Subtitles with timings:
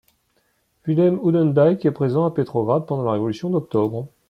[0.87, 4.07] Willem Oudendijk est présent à Petrograd pendant la Révolution d'Octobre.